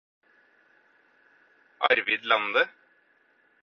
Arvid 1.87 2.23
Lande 2.25 2.63